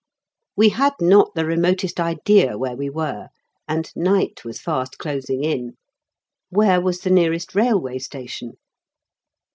[0.55, 3.27] We had not the remotest idea where we were,
[3.67, 5.73] and night was fast closing in.
[6.49, 8.53] Where was the nearest railway station?